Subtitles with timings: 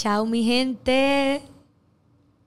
[0.00, 1.42] Chao, mi gente.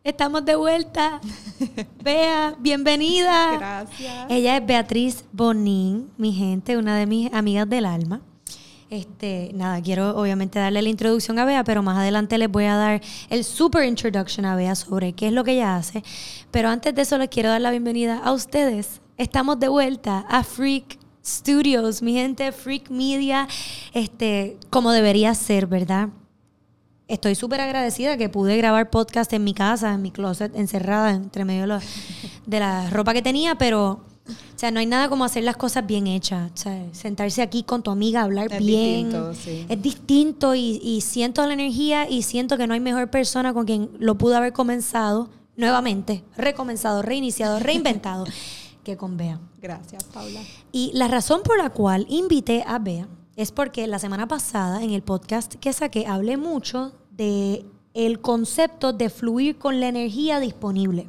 [0.04, 1.22] Estamos de vuelta.
[2.04, 3.58] Bea, bienvenida.
[3.60, 4.26] Gracias.
[4.28, 8.22] Ella es Beatriz Bonín, mi gente, una de mis amigas del alma.
[8.90, 12.76] Este, nada, quiero obviamente darle la introducción a Bea, pero más adelante les voy a
[12.76, 16.04] dar el super introduction a Bea sobre qué es lo que ella hace.
[16.50, 19.00] Pero antes de eso les quiero dar la bienvenida a ustedes.
[19.16, 23.48] Estamos de vuelta a Freak Studios, mi gente, Freak Media,
[23.94, 26.10] este, como debería ser, ¿verdad?
[27.08, 31.44] Estoy súper agradecida que pude grabar podcast en mi casa, en mi closet, encerrada entre
[31.46, 31.80] medio de, lo-
[32.46, 33.92] de la ropa que tenía, pero,
[34.26, 36.50] o sea, no hay nada como hacer las cosas bien hechas.
[36.54, 39.04] O sea, sentarse aquí con tu amiga, hablar Es bien.
[39.10, 39.66] distinto, sí.
[39.68, 43.66] Es distinto y, y siento la energía y siento que no hay mejor persona con
[43.66, 48.26] quien lo pude haber comenzado nuevamente, recomenzado, reiniciado, reinventado,
[48.86, 49.40] que con Bea.
[49.62, 50.40] Gracias, Paula.
[50.72, 54.92] Y la razón por la cual invité a Bea es porque la semana pasada en
[54.92, 61.08] el podcast que saqué hablé mucho de el concepto de fluir con la energía disponible.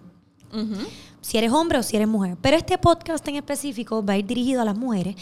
[1.20, 2.36] Si eres hombre o si eres mujer.
[2.40, 5.16] Pero este podcast en específico va a ir dirigido a las mujeres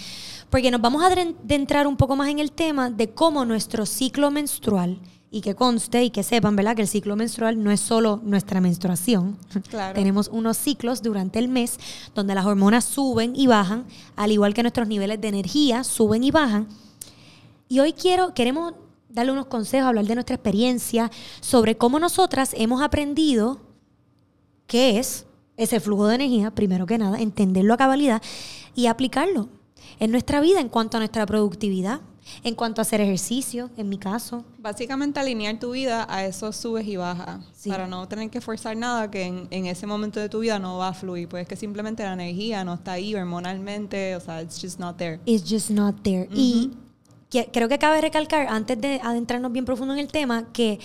[0.50, 4.30] porque nos vamos a adentrar un poco más en el tema de cómo nuestro ciclo
[4.30, 6.76] menstrual y que conste y que sepan, ¿verdad?
[6.76, 9.38] Que el ciclo menstrual no es solo nuestra menstruación.
[9.70, 9.94] Claro.
[9.94, 11.78] Tenemos unos ciclos durante el mes
[12.14, 16.30] donde las hormonas suben y bajan, al igual que nuestros niveles de energía suben y
[16.30, 16.68] bajan.
[17.72, 18.74] Y hoy quiero, queremos
[19.08, 23.62] darle unos consejos, hablar de nuestra experiencia sobre cómo nosotras hemos aprendido
[24.66, 25.24] qué es
[25.56, 28.20] ese flujo de energía, primero que nada, entenderlo a cabalidad
[28.74, 29.48] y aplicarlo
[30.00, 32.02] en nuestra vida en cuanto a nuestra productividad,
[32.44, 34.44] en cuanto a hacer ejercicio, en mi caso.
[34.58, 37.70] Básicamente alinear tu vida a esos subes y bajas, Sí.
[37.70, 40.76] para no tener que forzar nada que en, en ese momento de tu vida no
[40.76, 44.42] va a fluir, pues es que simplemente la energía no está ahí hormonalmente, o sea,
[44.42, 45.20] it's just not there.
[45.24, 46.28] It's just not there.
[46.34, 46.72] Y
[47.52, 50.78] creo que cabe recalcar, antes de adentrarnos bien profundo en el tema, que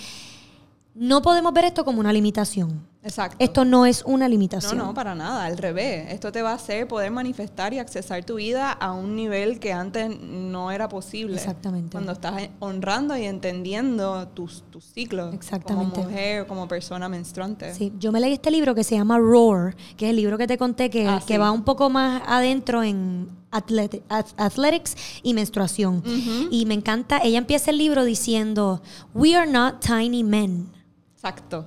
[0.95, 2.87] no podemos ver esto como una limitación.
[3.07, 3.37] Exacto.
[3.39, 4.77] Esto no es una no, limitación.
[4.77, 6.11] no, para nada, al revés.
[6.11, 9.71] Esto te va a hacer poder manifestar y accesar tu vida a un nivel que
[9.73, 11.35] antes no era posible.
[11.35, 11.91] Exactamente.
[11.91, 15.95] Cuando estás honrando y entendiendo tus, tus ciclos Exactamente.
[15.95, 17.73] como mujer, como persona menstruante.
[17.73, 20.47] Sí, yo me leí este libro que se llama Roar, que es el libro que
[20.47, 21.39] te conté que, Ah, que sí.
[21.39, 26.03] va un poco más adentro en athleti- ath- athletics y menstruación.
[26.51, 28.81] Y me encanta, ella empieza el libro diciendo,
[29.13, 30.69] We are not tiny men.
[31.15, 31.65] Exacto.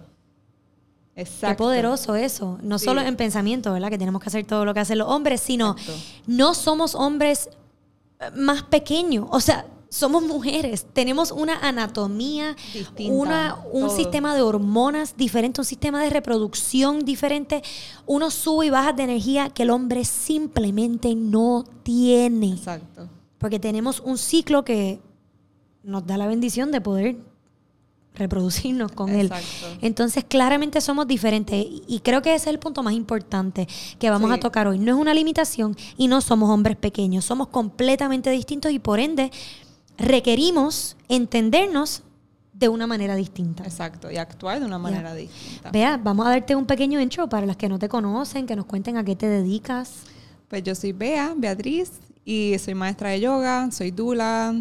[1.15, 1.65] Qué Exacto.
[1.65, 2.59] poderoso eso.
[2.62, 2.84] No Sí.
[2.87, 3.91] solo en pensamiento, ¿verdad?
[3.91, 5.93] Que tenemos que hacer todo lo que hacen los hombres, sino Exacto.
[6.26, 7.50] no somos hombres
[8.21, 9.26] eh, más pequeños.
[9.31, 10.87] O sea, somos mujeres.
[10.93, 13.97] Tenemos una anatomía, Distinta, una, un todo.
[13.97, 17.60] sistema de hormonas diferente, un sistema de reproducción diferente,
[18.06, 22.53] unos sube y bajas de energía que el hombre simplemente no tiene.
[22.53, 23.09] Exacto.
[23.38, 25.00] Porque tenemos un ciclo que
[25.82, 27.16] nos da la bendición de poder
[28.20, 29.26] reproducirnos con él.
[29.26, 29.78] Exacto.
[29.82, 33.66] Entonces, claramente somos diferentes y creo que ese es el punto más importante
[33.98, 34.36] que vamos Sí.
[34.36, 34.78] a tocar hoy.
[34.78, 39.32] No es una limitación y no somos hombres pequeños, somos completamente distintos y por ende
[39.98, 42.03] requerimos entendernos
[42.53, 43.64] de una manera distinta.
[43.64, 44.10] Exacto.
[44.10, 45.70] Y actuar de una manera distinta.
[45.70, 48.66] Vea, vamos a darte un pequeño intro para las que no te conocen, que nos
[48.66, 50.03] cuenten a qué te dedicas.
[50.48, 51.92] Pues yo soy Bea, Beatriz,
[52.25, 54.54] y soy maestra de yoga, soy dula,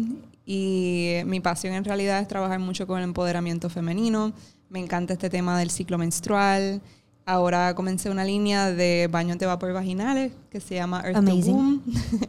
[0.52, 4.32] y mi pasión en realidad es trabajar mucho con el empoderamiento femenino.
[4.68, 6.82] Me encanta este tema del ciclo menstrual.
[7.24, 11.54] Ahora comencé una línea de baños de vapor vaginales que se llama Earth to Amazing.
[11.54, 11.82] Womb.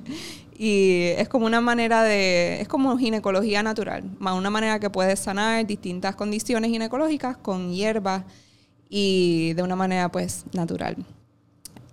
[0.56, 5.20] y es como una manera de, es como ginecología natural, más una manera que puedes
[5.20, 8.24] sanar distintas condiciones ginecológicas con hierbas
[8.88, 10.96] y de una manera pues natural.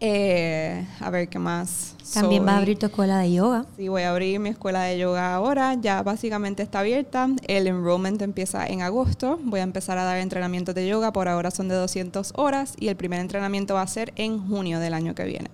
[0.00, 1.94] Eh, a ver qué más.
[2.14, 3.66] También vas a Soy- abrir tu escuela de yoga.
[3.76, 5.74] Sí, voy a abrir mi escuela de yoga ahora.
[5.74, 7.28] Ya básicamente está abierta.
[7.48, 9.38] El enrollment empieza en agosto.
[9.42, 11.12] Voy a empezar a dar entrenamientos de yoga.
[11.12, 14.78] Por ahora son de 200 horas y el primer entrenamiento va a ser en junio
[14.78, 15.50] del año que viene.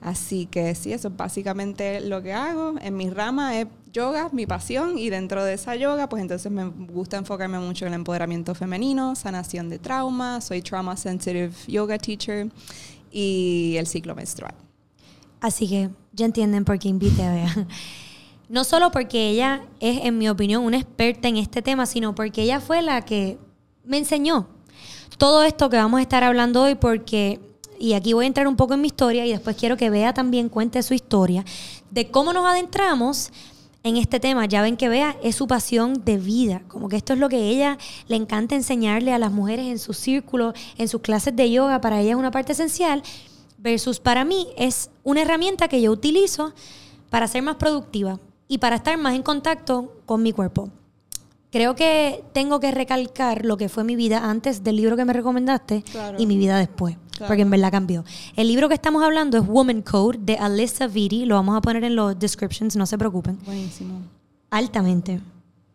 [0.00, 2.74] Así que sí, eso es básicamente lo que hago.
[2.82, 6.64] En mi rama es yoga, mi pasión, y dentro de esa yoga, pues entonces me
[6.64, 12.48] gusta enfocarme mucho en el empoderamiento femenino, sanación de trauma, soy trauma sensitive yoga teacher
[13.12, 14.54] y el ciclo menstrual.
[15.40, 17.66] Así que ya entienden por qué invité a Bea.
[18.48, 22.42] No solo porque ella es, en mi opinión, una experta en este tema, sino porque
[22.42, 23.38] ella fue la que
[23.84, 24.46] me enseñó
[25.16, 27.40] todo esto que vamos a estar hablando hoy, porque,
[27.78, 30.12] y aquí voy a entrar un poco en mi historia y después quiero que Bea
[30.12, 31.44] también cuente su historia,
[31.90, 33.30] de cómo nos adentramos
[33.84, 34.46] en este tema.
[34.46, 37.48] Ya ven que Bea es su pasión de vida, como que esto es lo que
[37.48, 41.80] ella le encanta enseñarle a las mujeres en su círculo, en sus clases de yoga,
[41.80, 43.02] para ella es una parte esencial,
[43.58, 46.52] versus para mí es una herramienta que yo utilizo
[47.10, 48.18] para ser más productiva
[48.48, 50.70] y para estar más en contacto con mi cuerpo.
[51.50, 55.12] creo que tengo que recalcar lo que fue mi vida antes del libro que me
[55.12, 56.16] recomendaste Claro.
[56.18, 57.28] y mi vida después, Claro.
[57.28, 58.04] porque en verdad cambió.
[58.36, 61.84] El libro que estamos hablando es Woman Code de Alyssa Vitti, lo vamos a poner
[61.84, 63.38] en los descriptions, no se preocupen.
[63.44, 64.00] Buenísimo.
[64.50, 65.20] Altamente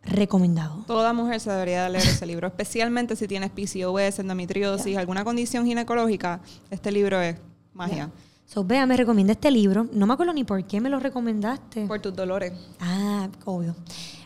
[0.04, 0.84] recomendado.
[0.88, 5.66] Toda mujer se debería de leer ese libro, especialmente si tienes PCOS, endometriosis, alguna condición
[5.66, 6.40] ginecológica.
[6.70, 7.36] Este libro es
[7.74, 8.10] magia.
[8.46, 9.88] So, Bea me recomienda este libro.
[9.92, 11.86] No me acuerdo ni por qué me lo recomendaste.
[11.86, 12.54] Por tus dolores.
[12.80, 13.76] Ah, obvio.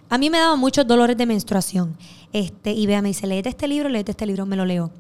[0.10, 1.98] A mí me daban muchos dolores de menstruación.
[2.32, 4.92] Este, y Bea me dice, léete este libro, léete este libro, me lo leo.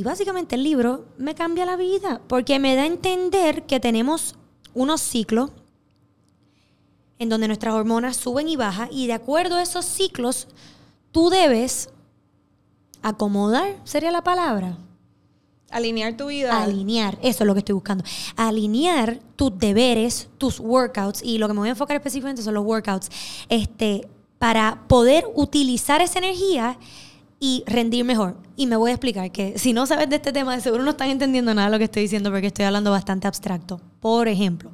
[0.00, 4.34] Y básicamente el libro me cambia la vida, porque me da a entender que tenemos
[4.72, 5.50] unos ciclos
[7.18, 10.48] en donde nuestras hormonas suben y bajan, y de acuerdo a esos ciclos,
[11.12, 11.90] tú debes
[13.02, 14.78] acomodar, sería la palabra.
[15.70, 16.62] Alinear tu vida.
[16.62, 18.02] Alinear, eso es lo que estoy buscando.
[18.36, 22.64] Alinear tus deberes, tus workouts, y lo que me voy a enfocar específicamente son los
[22.64, 23.10] workouts,
[23.50, 24.08] este,
[24.38, 26.78] para poder utilizar esa energía
[27.40, 28.36] y rendir mejor.
[28.54, 30.90] Y me voy a explicar que si no sabes de este tema, de seguro no
[30.90, 33.80] están entendiendo nada de lo que estoy diciendo porque estoy hablando bastante abstracto.
[34.00, 34.70] Por ejemplo,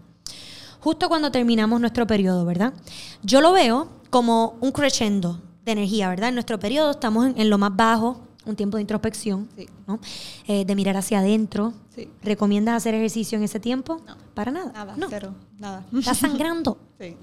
[0.80, 2.74] justo cuando terminamos nuestro periodo, ¿verdad?
[3.22, 6.28] Yo lo veo como un crescendo de energía, ¿verdad?
[6.30, 9.66] En nuestro periodo estamos en, en lo más bajo, un tiempo de introspección, Sí.
[9.88, 9.98] ¿no?
[10.46, 11.72] Eh, de mirar hacia adentro.
[11.94, 12.08] Sí.
[12.22, 14.00] ¿Recomiendas hacer ejercicio en ese tiempo?
[14.06, 14.16] No.
[14.34, 14.70] Para nada.
[14.72, 15.06] Nada, no.
[15.10, 15.84] cero, nada.
[15.96, 16.78] Estás sangrando.
[17.00, 17.16] Sí.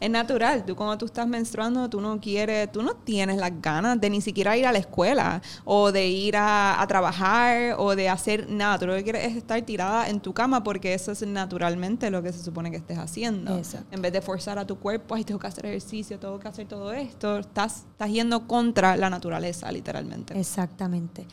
[0.00, 0.64] Es natural.
[0.64, 4.20] Tú cuando tú estás menstruando, tú no quieres, tú no tienes las ganas de ni
[4.20, 8.78] siquiera ir a la escuela o de ir a, a trabajar o de hacer nada.
[8.78, 12.22] Tú lo que quieres es estar tirada en tu cama porque eso es naturalmente lo
[12.22, 13.56] que se supone que estés haciendo.
[13.56, 13.88] Exacto.
[13.90, 16.66] En vez de forzar a tu cuerpo, ay, tengo que hacer ejercicio, tengo que hacer
[16.66, 20.38] todo esto, estás, estás yendo contra la naturaleza, literalmente.
[20.38, 21.26] Exactamente.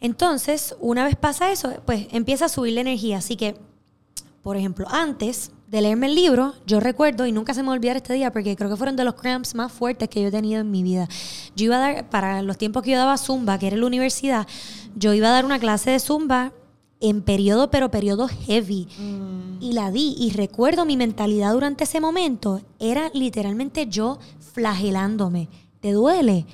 [0.00, 3.18] Entonces, una vez pasa eso, pues empieza a subir la energía.
[3.18, 3.54] Así que,
[4.42, 7.76] por ejemplo, antes de leerme el libro, yo recuerdo, y nunca se me va a
[7.76, 10.30] olvidar este día, porque creo que fueron de los cramps más fuertes que yo he
[10.30, 11.08] tenido en mi vida.
[11.56, 13.86] Yo iba a dar, para los tiempos que yo daba Zumba, que era en la
[13.86, 14.46] universidad,
[14.96, 16.52] yo iba a dar una clase de Zumba
[17.00, 18.86] en periodo, pero periodo heavy.
[19.60, 20.14] Y la di.
[20.18, 22.60] Y recuerdo mi mentalidad durante ese momento.
[22.78, 24.18] Era literalmente yo
[24.52, 25.48] flagelándome.
[25.80, 26.44] ¿Te duele?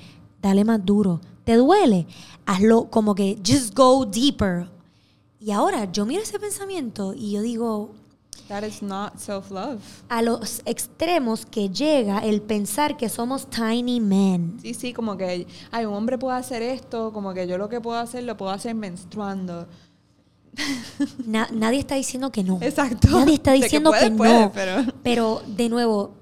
[0.41, 1.19] Dale más duro.
[1.43, 2.07] ¿Te duele?
[2.45, 4.69] Hazlo como que just go deeper.
[5.39, 7.91] Y ahora yo miro ese pensamiento y yo digo,
[8.47, 9.79] That is not self-love.
[10.09, 14.57] a los extremos que llega el pensar que somos tiny men.
[14.61, 17.79] Sí, sí, como que, ay, un hombre puede hacer esto, como que yo lo que
[17.81, 19.67] puedo hacer lo puedo hacer menstruando.
[21.25, 22.57] Na- nadie está diciendo que no.
[22.61, 23.07] Exacto.
[23.09, 24.51] Nadie está De que diciendo puede, que, puede, no.
[24.51, 26.15] pero- Pero, de nuevo,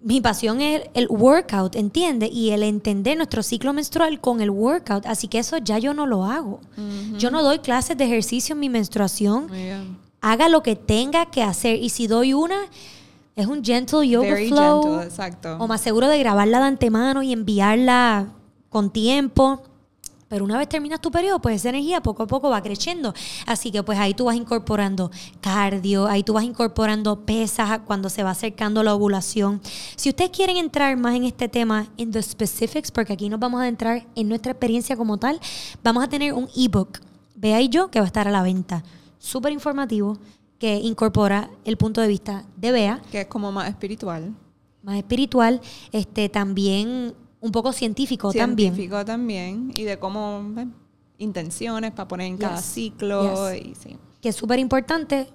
[0.00, 2.30] mi pasión es el workout, ¿entiendes?
[2.32, 5.04] Y el entender nuestro ciclo menstrual con el workout.
[5.06, 6.60] Así que eso ya yo no lo hago.
[7.18, 9.48] Yo no doy clases de ejercicio en mi menstruación.
[10.20, 11.82] Haga lo que tenga que hacer.
[11.82, 12.56] Y si doy una,
[13.36, 14.82] es un gentle yoga Very flow.
[14.82, 15.56] gentle, exacto.
[15.58, 18.32] O más seguro de grabarla de antemano y enviarla
[18.68, 19.62] con tiempo.
[20.28, 23.14] Pero una vez terminas tu periodo, pues esa energía poco a poco va creciendo.
[23.46, 25.10] Así que pues ahí tú vas incorporando
[25.40, 29.62] cardio, ahí tú vas incorporando pesas cuando se va acercando la ovulación.
[29.96, 33.62] Si ustedes quieren entrar más en este tema, en the specifics, porque aquí nos vamos
[33.62, 35.40] a entrar en nuestra experiencia como tal,
[35.82, 36.98] vamos a tener un ebook,
[37.34, 38.82] Vea y yo, que va a estar a la venta.
[39.18, 40.18] Súper informativo,
[40.58, 44.34] que incorpora el punto de vista de Bea, Que es como más espiritual.
[44.82, 45.60] más espiritual,
[45.92, 48.74] este también un poco científico, también.
[48.74, 49.72] Científico también.
[49.76, 50.66] Y de cómo, eh,
[51.18, 53.50] intenciones para poner en cada ciclo.
[53.52, 53.64] Yes.
[53.64, 53.96] Y sí.
[54.20, 55.28] que es súper importante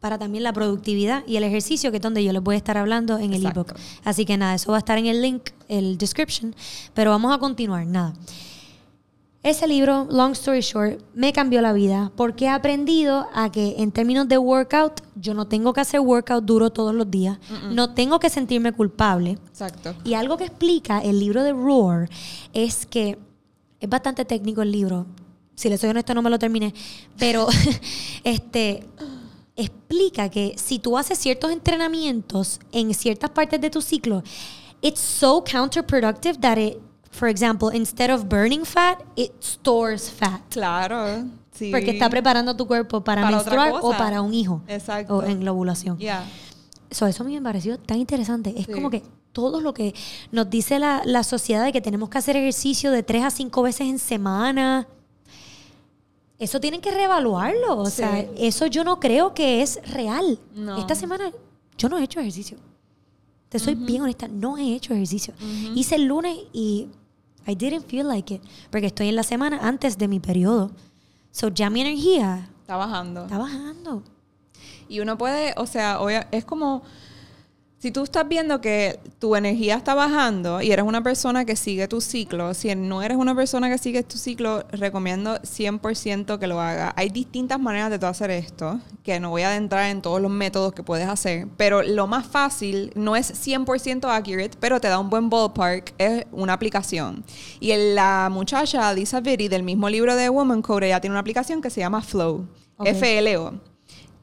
[0.00, 2.78] para también la productividad y el ejercicio, que es donde yo les voy a estar
[2.78, 3.74] hablando en el ebook.
[4.02, 6.54] Así que nada, eso va a estar en el link, el description,
[6.94, 8.14] pero vamos a continuar, nada.
[9.42, 13.90] Ese libro, long story short, me cambió la vida porque he aprendido a que en
[13.90, 17.38] términos de workout, yo no tengo que hacer workout duro todos los días,
[17.70, 19.38] no tengo que sentirme culpable.
[19.48, 19.94] Exacto.
[20.04, 22.10] Y algo que explica el libro de Roar
[22.52, 23.18] es que
[23.80, 25.06] es bastante técnico el libro.
[25.54, 26.74] Si le soy honesto, no me lo terminé.
[27.18, 27.46] Pero
[28.24, 28.86] este
[29.56, 34.22] explica que si tú haces ciertos entrenamientos en ciertas partes de tu ciclo,
[34.82, 36.78] it's so counterproductive that it,
[37.20, 40.40] for example, instead of burning fat, it stores fat.
[40.48, 41.26] Claro.
[41.52, 41.70] Sí.
[41.70, 44.62] Porque está preparando tu cuerpo para, menstruar o para un hijo.
[44.66, 45.18] Exacto.
[45.18, 45.98] O en la ovulación.
[45.98, 46.24] Yeah.
[46.90, 48.54] So, eso a mí me pareció tan interesante.
[48.58, 48.72] Es Sí.
[48.72, 49.94] como que todo lo que
[50.32, 53.60] nos dice la, la sociedad de que tenemos que hacer ejercicio de tres a cinco
[53.60, 54.88] veces en semana.
[56.38, 57.76] Eso tienen que reevaluarlo.
[57.76, 57.96] O Sí.
[57.98, 60.38] sea, eso yo no creo que es real.
[60.54, 60.78] No.
[60.78, 61.30] Esta semana
[61.76, 62.56] yo no he hecho ejercicio.
[63.50, 65.34] Te soy bien honesta, no he hecho ejercicio.
[65.74, 66.88] Hice el lunes y
[67.46, 68.42] I didn't feel like it.
[68.70, 70.70] Porque estoy en la semana antes de mi periodo.
[71.32, 73.22] So ya mi energía Está bajando.
[73.24, 74.02] está bajando.
[74.88, 75.98] Y uno puede, o sea,
[76.30, 76.82] es como
[77.80, 81.88] Si tú estás viendo que tu energía está bajando y eres una persona que sigue
[81.88, 86.60] tu ciclo, si no eres una persona que sigue tu ciclo, recomiendo 100% que lo
[86.60, 86.92] haga.
[86.94, 90.30] Hay distintas maneras de tú hacer esto, que no voy a adentrar en todos los
[90.30, 94.98] métodos que puedes hacer, pero lo más fácil, no es 100% accurate, pero te da
[94.98, 97.24] un buen ballpark, es una aplicación.
[97.60, 101.62] Y la muchacha Lisa Vitti del mismo libro de Woman Code, ella tiene una aplicación
[101.62, 102.46] que se llama Flow,
[102.84, 103.69] F-L-O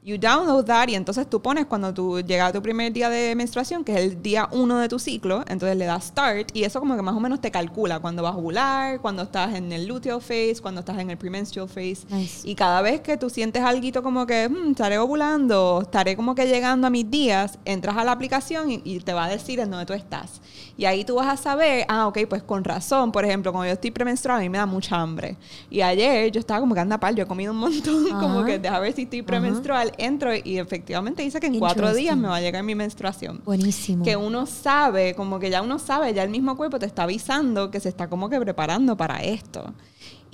[0.08, 3.36] you download that y entonces tú pones cuando tú llega a tu primer día de
[3.36, 6.80] menstruación, que es el día uno de tu ciclo, entonces le das start y eso
[6.80, 9.86] como que más o menos te calcula cuando vas a ovular, cuando estás en el
[9.86, 12.08] luteal phase, cuando estás en el premenstrual phase.
[12.46, 16.48] Y cada vez que tú sientes algo como que hmm, estaré ovulando, estaré como que
[16.48, 19.86] llegando a mis días, entras a la aplicación y, te va a decir en dónde
[19.86, 20.42] tú estás.
[20.78, 23.74] Y ahí tú vas a saber, ah, ok, pues con razón, por ejemplo, cuando yo
[23.74, 25.38] estoy premenstrual a mí me da mucha hambre.
[25.70, 28.58] Y ayer yo estaba como que anda pal, yo he comido un montón, como que
[28.58, 32.38] deja ver si estoy premenstrual entro y efectivamente dice que en cuatro días me va
[32.38, 33.42] a llegar mi menstruación.
[33.46, 34.04] Buenísimo.
[34.04, 37.72] Que uno sabe, como que ya uno sabe, ya el mismo cuerpo te está avisando
[37.72, 39.74] que se está como que preparando para esto.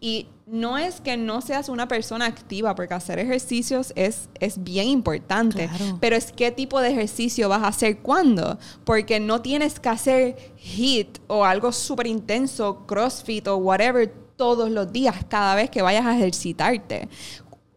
[0.06, 4.88] Y no es que no seas una persona activa, porque hacer ejercicios es, es bien
[4.88, 5.70] importante,
[6.02, 10.54] pero es qué tipo de ejercicio vas a hacer cuándo, porque no tienes que hacer
[10.58, 16.06] HIT o algo súper intenso, CrossFit o whatever todos los días, cada vez que vayas
[16.06, 17.08] a ejercitarte.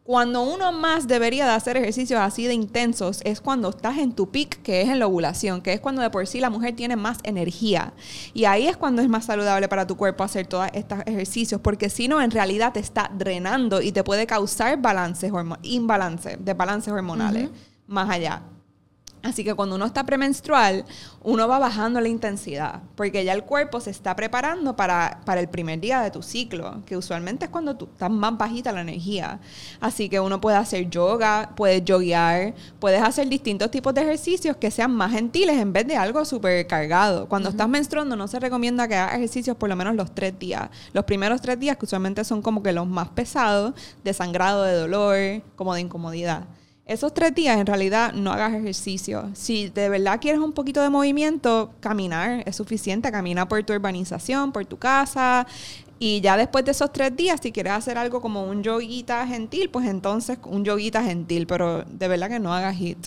[0.06, 4.30] Cuando uno más debería de hacer ejercicios así de intensos es cuando estás en tu
[4.30, 6.94] peak, que es en la ovulación, que es cuando de por sí la mujer tiene
[6.94, 7.92] más energía.
[8.32, 11.90] Y ahí es cuando es más saludable para tu cuerpo hacer todos estos ejercicios, porque
[11.90, 15.32] si no, en realidad te está drenando y te puede causar balances
[15.62, 17.50] imbalance de balances hormonales
[17.88, 18.42] más allá.
[19.26, 20.84] Así que cuando uno está premenstrual,
[21.24, 25.80] uno va bajando la intensidad, porque ya el cuerpo se está preparando para, el primer
[25.80, 29.40] día de tu ciclo, que usualmente es cuando tú estás más bajita la energía.
[29.80, 34.70] Así que uno puede hacer yoga, puedes yoguear, puedes hacer distintos tipos de ejercicios que
[34.70, 37.28] sean más gentiles en vez de algo súper cargado.
[37.28, 40.70] Cuando estás menstruando no se recomienda que hagas ejercicios por lo menos los tres días.
[40.92, 44.74] Los primeros tres días, que usualmente son como que los más pesados, de sangrado, de
[44.74, 46.44] dolor, como de incomodidad.
[46.86, 49.28] Esos tres días en realidad no hagas ejercicio.
[49.34, 53.10] Si de verdad quieres un poquito de movimiento, caminar es suficiente.
[53.10, 55.48] Camina por tu urbanización, por tu casa.
[55.98, 59.68] Y ya después de esos tres días, si quieres hacer algo como un yoguita gentil,
[59.68, 61.48] pues entonces un yoguita gentil.
[61.48, 62.98] Pero de verdad que no hagas hit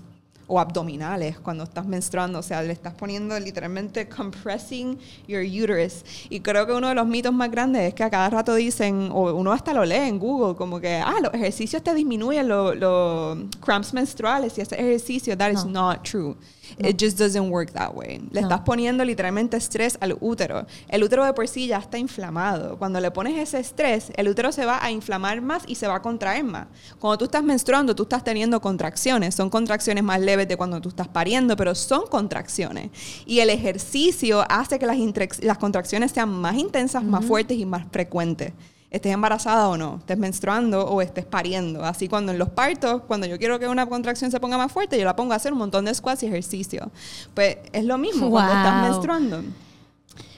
[0.49, 6.03] o abdominales cuando estás menstruando, o sea, le estás poniendo literalmente compressing your uterus.
[6.29, 9.09] Y creo que uno de los mitos más grandes es que a cada rato dicen,
[9.13, 13.37] o uno hasta lo lee en Google, como que, ah, los ejercicios te disminuyen los
[13.61, 16.35] cramps menstruales y ese ejercicio, that is not true.
[16.77, 18.21] It just doesn't work that way.
[18.31, 20.65] Le estás poniendo literalmente estrés al útero.
[20.87, 22.77] El útero de por sí ya está inflamado.
[22.77, 25.95] Cuando le pones ese estrés, el útero se va a inflamar más y se va
[25.95, 26.67] a contraer más.
[26.99, 29.35] Cuando tú estás menstruando, tú estás teniendo contracciones.
[29.35, 32.89] Son contracciones más leves de cuando tú estás pariendo, pero son contracciones.
[33.25, 34.97] Y el ejercicio hace que las,
[35.41, 38.53] las contracciones sean más intensas, más fuertes y más frecuentes
[38.91, 41.83] estés embarazada o no, estés menstruando o estés pariendo.
[41.83, 44.97] Así cuando en los partos, cuando yo quiero que una contracción se ponga más fuerte,
[44.97, 46.91] yo la pongo a hacer un montón de squats y ejercicio.
[47.33, 49.43] Pues es lo mismo cuando estás menstruando.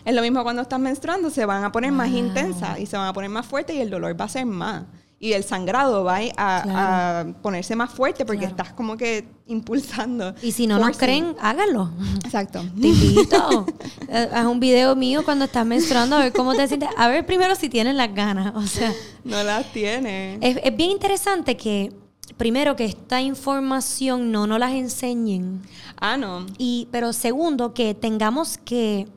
[0.03, 3.07] Es lo mismo cuando estás menstruando, se van a poner más intensas y se van
[3.07, 4.83] a poner más fuertes y el dolor va a ser más
[5.21, 10.33] y el sangrado va a, ponerse más fuerte porque estás como que impulsando.
[10.41, 11.91] Y si no nos creen, háganlo.
[12.25, 12.59] Exacto.
[12.81, 13.67] Te invito.
[14.09, 16.89] Eh, haz un video mío cuando estás menstruando a ver cómo te sientes.
[16.97, 18.53] A ver primero si tienes las ganas.
[18.55, 18.91] O sea.
[19.23, 20.39] No las tienes.
[20.41, 21.93] Es, bien interesante que
[22.35, 25.61] primero que esta información no nos las enseñen.
[25.97, 26.47] Ah, no.
[26.57, 29.07] Y, pero segundo, que tengamos que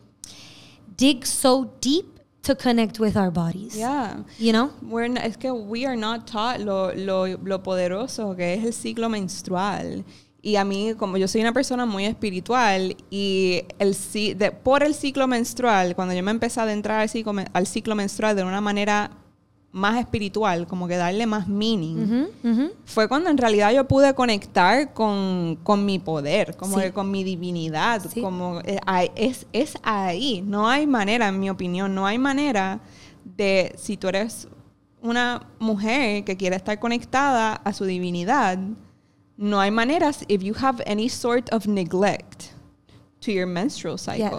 [0.99, 2.14] dig so deep
[2.45, 3.77] to connect with our bodies.
[3.77, 4.23] Yeah.
[4.39, 4.71] You know?
[4.83, 9.09] We're es que we are not taught lo, lo, lo poderoso que es el ciclo
[9.09, 10.05] menstrual.
[10.43, 13.97] Y a mí, como yo soy una persona muy espiritual, y el,
[14.37, 17.95] de, por el ciclo menstrual, cuando yo me empecé a adentrar al ciclo, al ciclo
[17.95, 19.11] menstrual de una manera
[19.75, 22.29] más espiritual, como que darle más meaning,
[22.85, 27.25] fue cuando en realidad yo pude conectar con, con mi poder, como que con mi
[27.25, 28.79] divinidad, como eh,
[29.17, 32.79] es, es ahí, no hay manera, en mi opinión, no hay manera
[33.25, 34.47] de, si tú eres
[35.03, 38.57] una mujer que quiere estar conectada a su divinidad,
[39.37, 42.53] no hay maneras if you have any sort of neglect
[43.19, 44.39] to your menstrual cycle.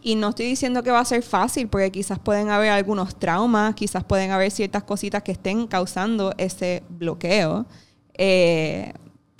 [0.00, 3.74] Y no estoy diciendo que va a ser fácil, porque quizás pueden haber algunos traumas,
[3.74, 7.66] quizás pueden haber ciertas cositas que estén causando ese bloqueo.
[8.14, 8.92] Eh,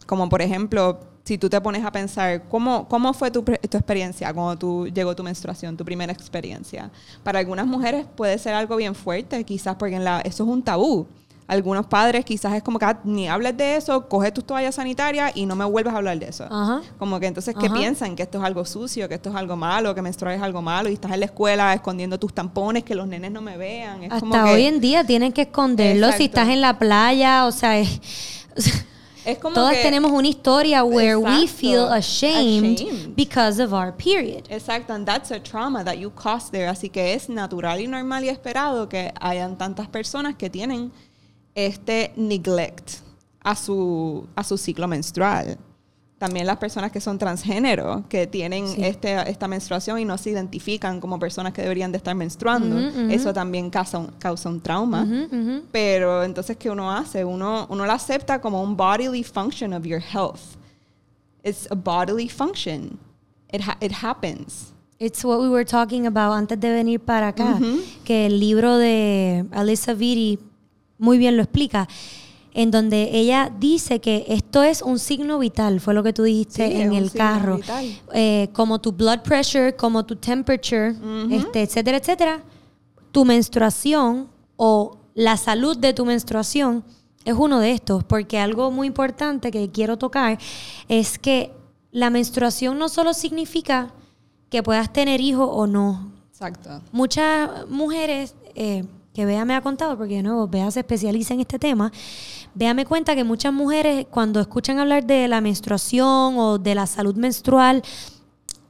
[0.07, 4.33] como por ejemplo, si tú te pones a pensar, ¿cómo, cómo fue tu, tu, experiencia
[4.35, 6.91] cuando tú, llegó tu menstruación, tu primera experiencia?
[7.23, 10.63] Para algunas mujeres puede ser algo bien fuerte, quizás porque en la, eso es un
[10.63, 11.07] tabú.
[11.49, 15.33] Algunos padres quizás es como que "Ah, ni hables de eso, coge tus toallas sanitarias
[15.35, 16.45] y no me vuelves a hablar de eso.
[16.51, 16.81] Ajá.
[16.99, 17.75] Como que entonces, ¿qué Ajá.
[17.75, 18.15] piensan?
[18.17, 20.89] Que esto es algo sucio, que esto es algo malo, que menstruar es algo malo
[20.89, 24.05] y estás en la escuela escondiendo tus tampones, que los nenes no me vean.
[24.05, 26.25] Es como Hasta que- hoy en día tienen que esconderlo si Exacto.
[26.25, 28.01] estás en la playa, o sea, es-
[29.25, 31.57] es como todas que- tenemos una historia where we Exacto.
[31.59, 33.15] feel ashamed, Ashamed.
[33.17, 34.45] because of our period.
[34.49, 36.69] Exacto, and that's a trauma that you caused there.
[36.69, 40.93] Así que es natural y normal y esperado que hayan tantas personas que tienen
[41.55, 42.91] este neglect
[43.43, 45.59] a su, a su ciclo menstrual.
[46.19, 48.85] También las personas que son transgénero, que tienen Sí.
[48.85, 52.77] este, esta menstruación y no se identifican como personas que deberían de estar menstruando.
[52.77, 53.11] Ujú, ujú.
[53.13, 55.03] Eso también causa un, causa un trauma.
[55.03, 55.63] Ujú, ujú.
[55.73, 57.25] Pero entonces, ¿qué uno hace?
[57.25, 60.39] Uno, uno lo acepta como un bodily function of your health.
[61.43, 63.01] It's a bodily function.
[63.53, 64.73] It, ha- it happens.
[65.01, 67.59] It's what we were talking about antes de venir para acá,
[68.05, 70.39] que el libro de Alyssa Vitti
[71.03, 71.89] muy bien lo explica,
[72.55, 76.69] en donde ella dice que esto es un signo vital, fue lo que tú dijiste
[76.69, 78.01] Sí, en un el signo carro, vital.
[78.15, 80.95] Eh, como tu blood pressure, como tu temperature,
[81.31, 82.43] este, etcétera, etcétera,
[83.11, 86.85] tu menstruación o la salud de tu menstruación
[87.25, 90.39] es uno de estos, porque algo muy importante que quiero tocar
[90.89, 91.51] es que
[91.91, 93.93] la menstruación no solo significa
[94.51, 96.13] que puedas tener hijos o no.
[96.31, 96.81] Exacto.
[96.93, 101.41] Muchas mujeres, eh, que Bea me ha contado, porque de nuevo Bea se especializa en
[101.41, 101.93] este tema,
[102.55, 106.87] Bea me cuenta que muchas mujeres cuando escuchan hablar de la menstruación o de la
[106.87, 107.83] salud menstrual,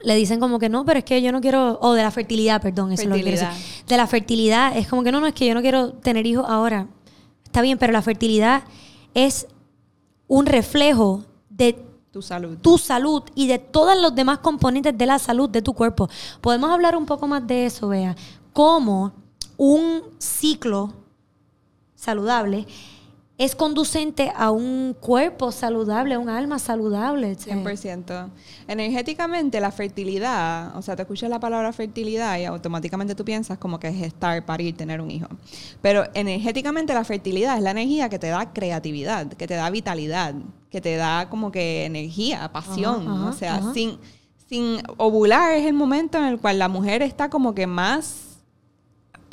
[0.05, 2.61] le dicen como que no, pero es que yo no quiero, o de la fertilidad,
[2.61, 3.85] perdón, eso es lo que quiero decir.
[3.87, 6.45] De la fertilidad, es como que no, no, es que yo no quiero tener hijos
[6.49, 6.89] ahora.
[7.45, 8.65] Está bien, pero la fertilidad
[9.15, 9.47] es
[10.27, 12.59] un reflejo de Tu salud.
[12.61, 16.09] tu salud y de todos los demás componentes de la salud de tu cuerpo.
[16.41, 18.17] Podemos hablar un poco más de eso, vea.
[18.53, 19.13] Cómo
[19.57, 20.93] un ciclo
[21.95, 22.67] saludable
[23.39, 27.35] es conducente a un cuerpo saludable, a un alma saludable.
[27.35, 28.31] sea, 100%.
[28.69, 33.81] Energéticamente, la fertilidad, o sea, te escuchas la palabra fertilidad y automáticamente tú piensas como
[33.81, 35.29] que es gestar, parir, tener un hijo.
[35.81, 40.35] Pero energéticamente la fertilidad es la energía que te da creatividad, que te da vitalidad,
[40.71, 43.09] que te da como que energía, pasión.
[43.09, 43.75] Ajá, ajá, o sea, ajá.
[43.75, 43.99] sin,
[44.47, 48.32] sin ovular es el momento en el cual la mujer está como que más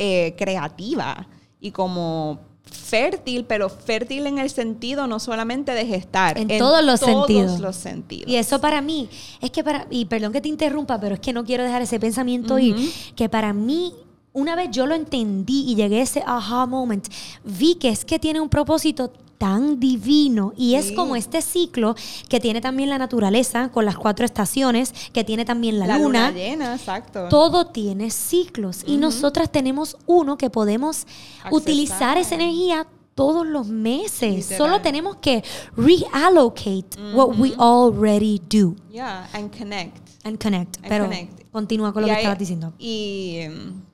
[0.02, 1.28] eh, creativa
[1.60, 7.02] y como fértil, pero fértil en el sentido no solamente de gestar, En todos los
[7.02, 7.48] sentidos.
[7.48, 8.32] todos los sentidos.
[8.32, 9.10] Y eso para mí,
[9.42, 12.00] es que para, y perdón que te interrumpa, pero es que no quiero dejar ese
[12.00, 12.78] pensamiento ir,
[13.14, 13.94] que para mí,
[14.32, 17.06] una vez yo lo entendí y llegué a ese aha moment,
[17.44, 20.94] vi que es que tiene un propósito tan divino y es Sí.
[20.96, 21.96] como este ciclo
[22.28, 26.28] que tiene también la naturaleza con las cuatro estaciones, que tiene también la, la luna,
[26.30, 27.28] luna, llena, exacto.
[27.30, 31.08] todo tiene ciclos y nosotras tenemos uno que podemos
[31.40, 31.54] Accesar.
[31.54, 34.36] utilizar esa energía todos los meses.
[34.50, 34.58] Literal.
[34.58, 35.44] Solo tenemos que
[35.76, 39.98] reallocate what we already do Yeah, and connect.
[40.24, 40.78] and connect.
[40.78, 41.52] And Pero connect.
[41.52, 42.74] continúa con lo Y que hay- estabas diciendo.
[42.78, 43.89] Y mm,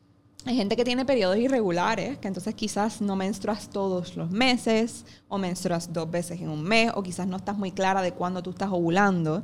[0.46, 5.38] hay gente que tiene periodos irregulares, que entonces quizás no menstruas todos los meses, o
[5.38, 8.52] menstruas dos veces en un mes, o quizás no estás muy clara de cuándo tú
[8.52, 9.44] estás ovulando.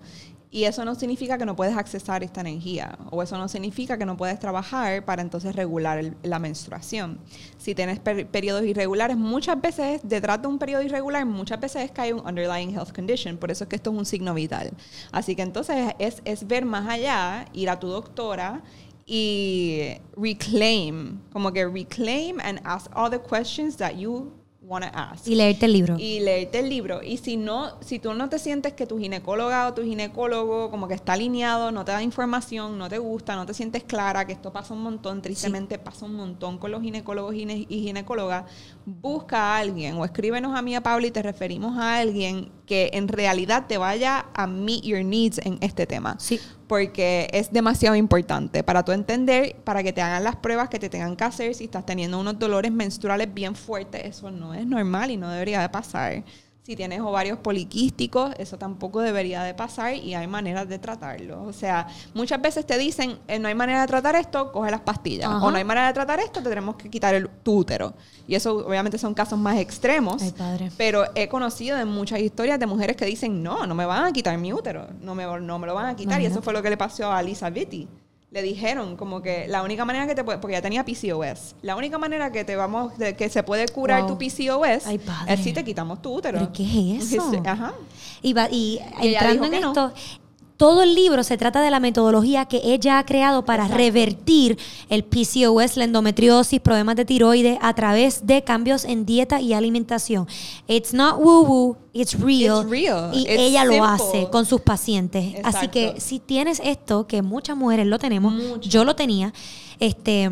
[0.54, 4.06] Y eso no significa que no puedes accesar esta energía, o eso no significa que
[4.06, 7.20] no puedes trabajar para entonces regular la menstruación.
[7.58, 11.92] Si tienes per- periodos irregulares, muchas veces, detrás de un periodo irregular, muchas veces es
[11.92, 14.72] que hay un underlying health condition, por eso es que esto es un signo vital.
[15.14, 18.62] Así que entonces es, es ver más allá, ir a tu doctora
[19.06, 24.32] y reclaim, como que reclaim and ask all the questions that you
[24.64, 25.28] want to ask.
[25.28, 25.96] Y leerte el libro.
[25.98, 27.02] Y leerte el libro.
[27.04, 30.88] Y si no, si tú no te sientes que tu ginecóloga o tu ginecólogo como
[30.88, 34.34] que está alineado, no te da información, no te gusta, no te sientes clara, que
[34.34, 38.46] esto pasa un montón, tristemente pasa un montón con los ginecólogos gine- y ginecólogas,
[38.86, 42.90] busca a alguien o escríbenos a mí a Paula y te referimos a alguien que
[42.94, 46.40] en realidad te vaya a meet your needs en este tema Sí.
[46.68, 50.88] porque es demasiado importante para tú entender, para que te hagan las pruebas que te
[50.88, 55.12] tengan que hacer si estás teniendo unos dolores menstruales bien fuertes, eso no es normal
[55.12, 56.24] y no debería de pasar.
[56.64, 61.42] Si tienes ovarios poliquísticos, eso tampoco debería de pasar y hay maneras de tratarlo.
[61.44, 64.82] O sea, muchas veces te dicen, eh, no hay manera de tratar esto, coge las
[64.82, 65.28] pastillas.
[65.28, 65.44] Ajá.
[65.44, 67.96] O no hay manera de tratar esto, te tenemos que quitar el, tu útero.
[68.28, 70.22] Y eso obviamente son casos más extremos.
[70.22, 70.72] Ay, padre.
[70.78, 74.14] Pero he conocido de muchas historias de mujeres que dicen, no, no me van a
[74.14, 76.22] quitar mi útero, no me, no me lo van a quitar.
[76.22, 76.44] Y eso Imagínate.
[76.44, 77.88] fue lo que le pasó a Lisa Vitti.
[78.32, 81.76] Le dijeron como que la única manera que te puede, porque ya tenía PCOS, la
[81.76, 84.12] única manera que te vamos, de, que se puede curar Wow.
[84.12, 86.40] tu PCOS Ay, es si te quitamos tu útero.
[86.40, 87.42] ¿Pero qué es eso?
[87.46, 87.74] Ajá.
[88.22, 89.94] Y, va- y entrando en no.
[90.62, 93.80] Todo el libro se trata de la metodología que ella ha creado para Exacto.
[93.80, 99.54] revertir el PCOS, la endometriosis, problemas de tiroides a través de cambios en dieta y
[99.54, 100.28] alimentación.
[100.68, 102.62] It's not woo woo, it's real.
[102.62, 103.10] It's real.
[103.12, 105.34] Y It's ella lo hace con sus pacientes.
[105.44, 108.70] Así que si tienes esto, que muchas mujeres lo tenemos, Mucho.
[108.70, 109.34] yo lo tenía,
[109.80, 110.30] este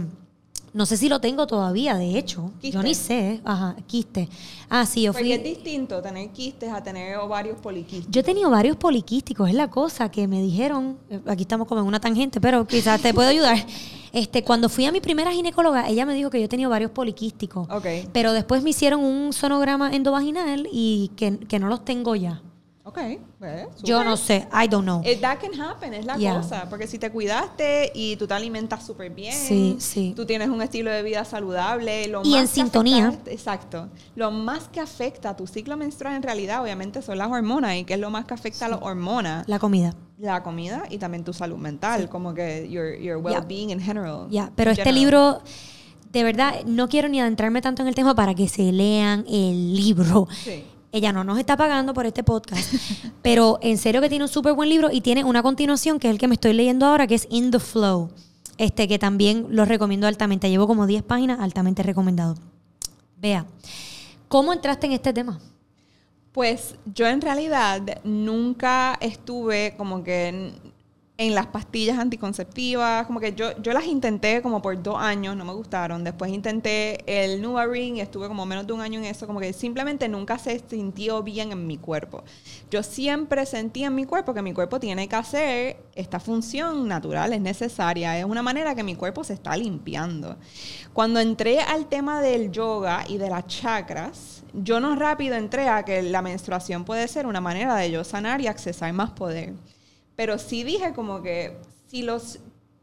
[0.73, 2.51] no sé si lo tengo todavía, de hecho.
[2.61, 2.77] Quiste.
[2.77, 3.41] Yo ni sé.
[3.43, 4.29] Ajá, quiste.
[4.69, 5.49] Ah, sí, yo Porque es fui.
[5.49, 8.11] distinto tener quistes a tener ovarios poliquísticos.
[8.11, 11.81] Yo he tenido varios poliquísticos, es la cosa que me dijeron, eh, aquí estamos como
[11.81, 13.57] en una tangente, pero quizás te puedo ayudar.
[14.11, 16.89] Este, cuando fui a mi primera ginecóloga, ella me dijo que yo he tenido varios
[16.89, 17.67] poliquísticos.
[17.69, 17.85] Ok.
[18.11, 22.41] Pero después me hicieron un sonograma endovaginal y que, que no los tengo ya.
[22.89, 22.97] Ok.
[23.37, 25.01] pues, Yo no sé, I don't know.
[25.05, 26.37] Eh, That can happen, es la Yeah.
[26.37, 26.67] cosa.
[26.69, 30.13] Porque si te cuidaste y tú te alimentas súper bien, Sí, sí.
[30.15, 33.09] tú tienes un estilo de vida saludable, lo Y más en sintonía.
[33.09, 33.89] afecta- exacto.
[34.15, 37.75] Lo más que afecta a tu ciclo menstrual en realidad, obviamente, son las hormonas.
[37.75, 39.47] ¿Y qué es lo más que afecta a las hormonas?
[39.47, 39.93] La comida.
[40.17, 44.27] La comida y también tu salud mental, como que your, your well-being in general.
[44.29, 45.41] Ya, pero In este libro,
[46.11, 49.75] de verdad, no quiero ni adentrarme tanto en el tema para que se lean el
[49.75, 50.27] libro.
[50.43, 50.65] Sí.
[50.91, 52.73] Ella no nos está pagando por este podcast,
[53.21, 56.11] pero en serio que tiene un súper buen libro y tiene una continuación que es
[56.11, 58.09] el que me estoy leyendo ahora, que es In the Flow,
[58.57, 60.49] este que también lo recomiendo altamente.
[60.49, 62.35] Llevo como 10 páginas, altamente recomendado.
[63.17, 63.45] Vea,
[64.27, 65.39] ¿cómo entraste en este tema?
[66.31, 70.53] Pues yo en realidad nunca estuve como que
[71.19, 75.45] en, las pastillas anticonceptivas, como que yo, yo las intenté como por dos años, no
[75.45, 76.03] me gustaron.
[76.03, 79.53] Después intenté el NuvaRing y estuve como menos de un año en eso, como que
[79.53, 82.23] simplemente nunca se sintió bien en mi cuerpo.
[82.71, 87.33] Yo siempre sentí en mi cuerpo que mi cuerpo tiene que hacer esta función natural,
[87.33, 90.37] es necesaria, es una manera que mi cuerpo se está limpiando.
[90.93, 95.83] Cuando entré al tema del yoga y de las chakras, yo no rápido entré a
[95.83, 99.53] que la menstruación puede ser una manera de yo sanar y accesar más poder.
[100.19, 102.39] Pero sí dije como que si los,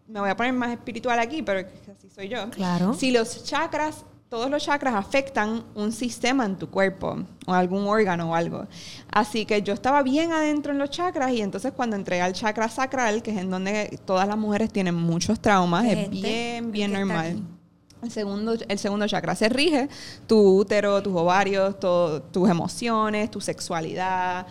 [0.08, 2.48] me voy a poner más espiritual aquí, pero así soy yo.
[2.48, 2.94] Claro.
[2.94, 8.30] Si los chakras, todos los chakras afectan un sistema en tu cuerpo o algún órgano
[8.30, 8.66] o algo.
[9.12, 12.70] Así que yo estaba bien adentro en los chakras y entonces cuando entré al chakra
[12.70, 17.42] sacral, que es en donde todas las mujeres tienen muchos traumas, es bien, bien normal.
[18.02, 19.90] El segundo, el segundo chakra se rige
[20.26, 24.46] tu útero, tus ovarios, todo- tus emociones, tu sexualidad.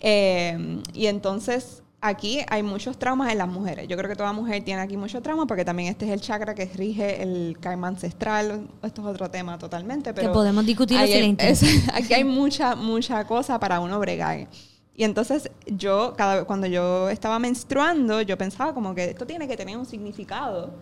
[0.00, 3.86] Eh, y entonces aquí hay muchos traumas en las mujeres.
[3.88, 6.54] Yo creo que toda mujer tiene aquí mucho trauma porque también este es el chakra
[6.54, 8.68] que rige el karma ancestral.
[8.82, 10.12] Esto es otro tema totalmente.
[10.14, 13.98] Pero podemos discutirlo ahí si le hay- es- aquí hay mucha, mucha cosa para uno
[13.98, 14.48] bregar.
[14.94, 19.56] Y entonces yo, cada, cuando yo estaba menstruando, yo pensaba como que esto tiene que
[19.56, 20.72] tener un significado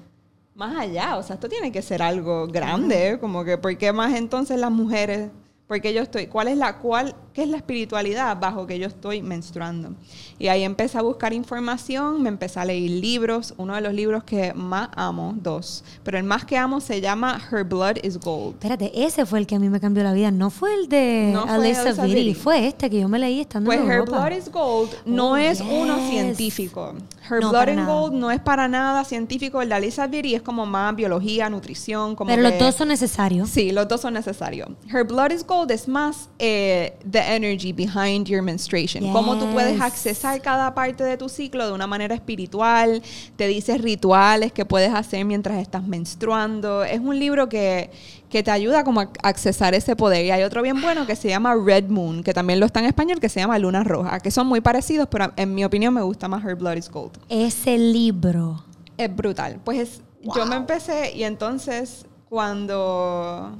[0.54, 1.16] más allá.
[1.16, 3.18] O sea, esto tiene que ser algo grande.
[3.20, 5.30] Como que, ¿por qué más entonces las mujeres?
[5.66, 9.20] Porque yo estoy, ¿cuál es la cuál, qué es la espiritualidad bajo que yo estoy
[9.20, 9.90] menstruando?
[10.38, 14.24] Y ahí empecé a buscar información, me empecé a leer libros, uno de los libros
[14.24, 18.54] que más amo, dos, pero el más que amo se llama Her Blood is Gold.
[18.54, 21.30] Espérate, ese fue el que a mí me cambió la vida, no fue el de
[21.32, 22.34] No fue Alyssa Vitti, Vitti.
[22.34, 24.26] fue este que yo me leí estando Pues en Her Europa.
[24.26, 26.10] Blood is Gold no Oh, es uno yes.
[26.10, 26.94] científico.
[27.28, 27.86] Her No, Blood is.
[27.86, 29.60] Gold no es para nada científico.
[29.62, 33.48] El de Vitti es como más biología, nutrición, como Pero los que- dos son necesarios.
[33.48, 34.68] Sí, los dos son necesarios.
[34.92, 39.12] Her Blood is Gold es más eh, the energy behind your menstruation.
[39.12, 39.82] Cómo tú puedes Yes.
[39.82, 43.02] accesar cada parte de tu ciclo de una manera espiritual.
[43.36, 46.84] Te dice rituales que puedes hacer mientras estás menstruando.
[46.84, 47.90] Es un libro que,
[48.28, 50.24] que te ayuda como a accesar ese poder.
[50.26, 52.86] Y hay otro bien bueno que se llama Red Moon, que también lo está en
[52.86, 56.02] español, que se llama Luna Roja, que son muy parecidos, pero en mi opinión me
[56.02, 57.12] gusta más Her Blood is Gold.
[57.28, 58.64] Ese libro.
[58.96, 59.60] Es brutal.
[59.64, 60.00] Pues
[60.34, 63.56] yo me empecé y entonces cuando,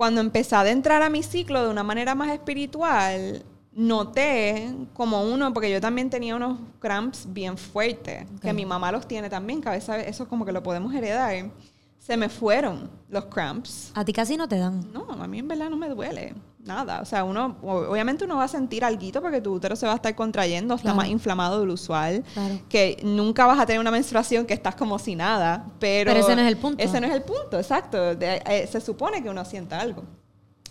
[0.00, 5.52] cuando empecé a entrar a mi ciclo de una manera más espiritual, noté como uno,
[5.52, 9.68] porque yo también tenía unos cramps bien fuertes, que mi mamá los tiene también, que
[9.68, 11.50] a veces eso como que lo podemos heredar.
[11.98, 13.92] Se me fueron los cramps.
[13.94, 14.90] A ti casi no te dan.
[14.90, 16.32] No, a mí en verdad no me duele
[16.64, 17.00] nada.
[17.00, 19.96] O sea, uno, obviamente uno va a sentir algo porque tu útero se va a
[19.96, 20.96] estar contrayendo, está Claro.
[20.98, 22.22] más inflamado del usual.
[22.34, 22.60] Claro.
[22.68, 25.66] Que nunca vas a tener una menstruación que estás como sin nada.
[25.78, 26.82] Pero, Pero ese no es el punto.
[26.82, 28.14] Ese no es el punto, exacto.
[28.14, 30.04] De- eh, se supone que uno sienta algo.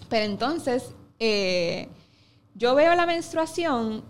[0.09, 1.89] Pero entonces, eh,
[2.55, 4.03] yo veo la menstruación,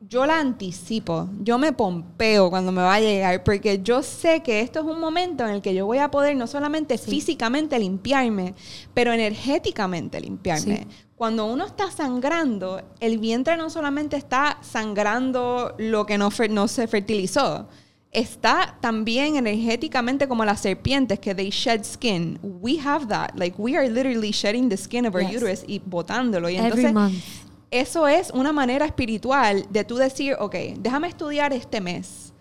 [0.00, 4.60] yo la anticipo, yo me pompeo cuando me va a llegar, porque yo sé que
[4.60, 8.54] esto es un momento en el que yo voy a poder no solamente físicamente limpiarme,
[8.94, 10.76] pero energéticamente limpiarme.
[10.76, 10.86] Sí.
[11.16, 16.30] Cuando uno está sangrando, el vientre no solamente está sangrando lo que no,
[16.68, 17.68] se fertilizó,
[18.12, 22.38] está también energéticamente como las serpientes que they shed skin.
[22.42, 23.30] We have that.
[23.34, 25.42] Like we are literally shedding the skin of our Yes.
[25.42, 26.48] uterus y botándolo.
[26.48, 26.94] Y entonces.
[27.70, 32.32] Eso es una manera espiritual de tú decir, ok, déjame estudiar este mes,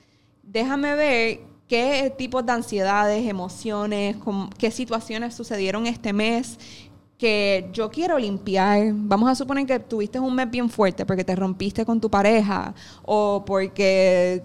[0.44, 4.16] déjame ver qué tipos de ansiedades, emociones,
[4.58, 6.58] qué situaciones sucedieron este mes
[7.18, 8.92] que yo quiero limpiar.
[8.94, 12.74] Vamos a suponer que tuviste un mes bien fuerte porque te rompiste con tu pareja
[13.04, 14.44] o porque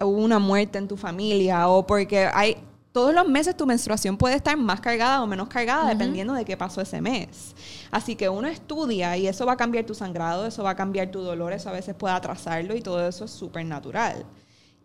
[0.00, 2.56] hubo una muerte en tu familia o porque hay
[2.92, 6.56] todos los meses tu menstruación puede estar más cargada o menos cargada dependiendo de qué
[6.56, 7.54] pasó ese mes.
[7.90, 11.10] Así que uno estudia y eso va a cambiar tu sangrado, eso va a cambiar
[11.10, 14.26] tu dolor, eso a veces puede atrasarlo y todo eso es súper natural.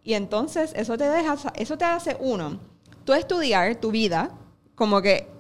[0.04, 2.60] Y entonces eso te deja, eso te hace uno,
[3.06, 4.32] tú estudiar tu vida,
[4.76, 5.34] como que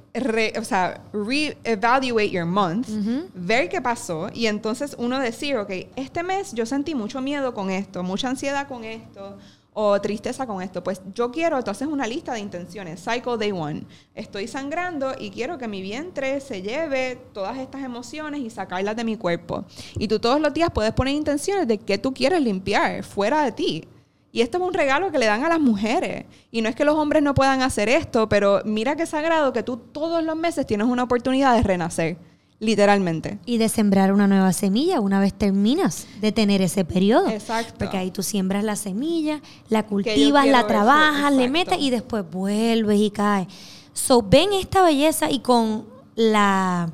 [0.57, 2.87] o sea, re-evaluate your month,
[3.33, 7.69] ver qué pasó y entonces uno decir, ok, este mes yo sentí mucho miedo con
[7.69, 9.37] esto, mucha ansiedad con esto,
[9.77, 10.83] o tristeza con esto.
[10.83, 13.03] Pues yo quiero, entonces una lista de intenciones.
[13.03, 13.83] Cycle Day One.
[14.15, 19.03] Estoy sangrando y quiero que mi vientre se lleve todas estas emociones y sacarlas de
[19.03, 19.65] mi cuerpo.
[19.99, 23.51] Y tú todos los días puedes poner intenciones de qué tú quieres limpiar fuera de
[23.51, 23.87] ti.
[24.31, 26.25] Y esto es un regalo que le dan a las mujeres.
[26.51, 29.63] Y no es que los hombres no puedan hacer esto, pero mira qué sagrado que
[29.63, 32.17] tú todos los meses tienes una oportunidad de renacer.
[32.59, 33.37] Literalmente.
[33.45, 37.29] Y de sembrar una nueva semilla una vez terminas de tener ese periodo.
[37.29, 37.73] Exacto.
[37.77, 42.99] Porque ahí tú siembras la semilla, la cultivas, la trabajas, le metes y después vuelves
[42.99, 43.47] y caes.
[43.93, 46.89] So, ven esta belleza y con la.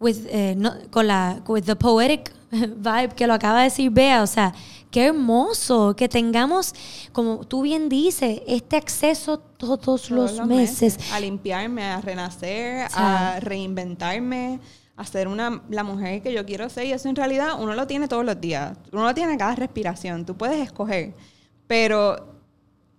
[0.00, 0.56] With, eh,
[0.90, 1.42] con la.
[1.46, 4.22] With the poetic vibe que lo acaba de decir Bea.
[4.22, 4.54] O sea,
[4.90, 6.74] qué hermoso que tengamos,
[7.12, 10.98] como tú bien dices, este acceso todos, los, meses.
[11.12, 14.60] A limpiarme, a renacer, a reinventarme,
[14.96, 16.86] a ser una, la mujer que yo quiero ser.
[16.86, 18.76] Y eso en realidad uno lo tiene todos los días.
[18.92, 20.24] Uno lo tiene cada respiración.
[20.24, 21.14] Tú puedes escoger.
[21.66, 22.36] Pero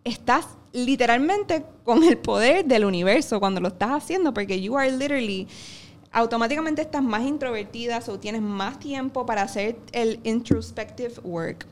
[0.04, 5.48] estás literalmente con el poder del universo cuando lo estás haciendo porque you are literally
[6.12, 11.66] automáticamente estás más introvertida o tienes más tiempo para hacer el introspective work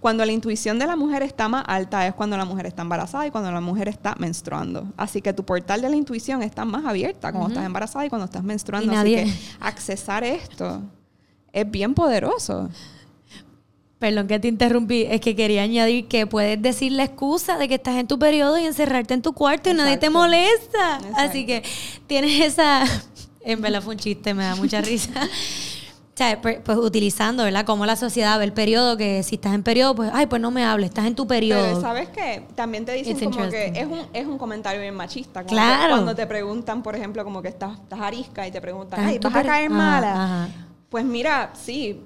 [0.00, 3.26] cuando la intuición de la mujer está más alta es cuando la mujer está embarazada
[3.26, 4.86] y cuando la mujer está menstruando.
[4.96, 8.24] Así que tu portal de la intuición está más abierta cuando estás embarazada y cuando
[8.24, 8.92] estás menstruando.
[8.92, 10.82] Así que accesar esto
[11.52, 12.68] es bien poderoso.
[13.98, 17.76] Perdón que te interrumpí, es que quería añadir que puedes decir la excusa de que
[17.76, 20.98] estás en tu periodo y encerrarte en tu cuarto y nadie te molesta.
[21.14, 21.62] Así que
[22.06, 22.84] tienes esa...
[23.44, 25.10] En verdad fue un chiste, me da mucha risa.
[26.22, 27.64] Sea, pues, pues, utilizando, ¿verdad?
[27.64, 30.50] Como la sociedad ve el periodo, que si estás en periodo, pues, ay, pues no
[30.50, 31.62] me hables, estás en tu periodo.
[31.62, 32.46] Pero, ¿sabes qué?
[32.54, 35.44] También te dicen como que es un, es un comentario bien machista.
[35.44, 35.94] claro.
[35.94, 39.34] cuando te preguntan, por ejemplo, como que estás, estás arisca y te preguntan, ay, ¿vas
[39.34, 40.48] a caer mala?
[40.88, 42.02] Pues mira, sí.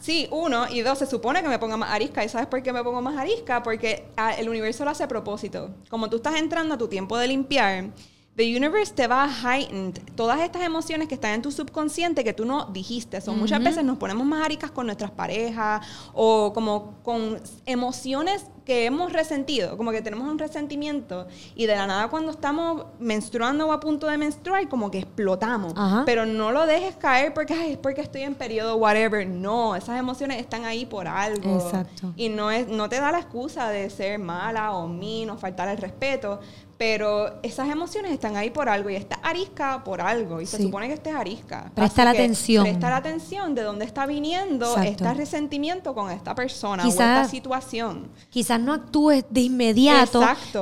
[0.00, 0.66] Sí, uno.
[0.68, 2.24] Y dos, se supone que me ponga más arisca.
[2.24, 3.62] ¿Y sabes por qué me pongo más arisca?
[3.62, 5.70] Porque ah, el universo lo hace a propósito.
[5.88, 7.90] Como tú estás entrando a tu tiempo de limpiar
[8.36, 12.32] The universe te va a heighten todas estas emociones que están en tu subconsciente que
[12.32, 13.20] tú no dijiste.
[13.20, 18.86] Son muchas veces nos ponemos más aricas con nuestras parejas o como con emociones que
[18.86, 23.72] hemos resentido, como que tenemos un resentimiento y de la nada cuando estamos menstruando o
[23.72, 25.74] a punto de menstruar, como que explotamos.
[26.06, 29.26] Pero no lo dejes caer porque es porque estoy en periodo, whatever.
[29.26, 31.56] No, esas emociones están ahí por algo.
[31.56, 32.12] Exacto.
[32.16, 35.68] Y no, es, no te da la excusa de ser mala o min o faltar
[35.68, 36.40] el respeto,
[36.76, 40.88] pero esas emociones están ahí por algo y está arisca por algo y se supone
[40.88, 41.70] que estés arisca.
[41.74, 42.64] Presta la atención.
[42.64, 48.08] Presta la atención de dónde está viniendo este resentimiento con esta persona o esta situación.
[48.30, 50.20] Quizás no actúes de inmediato,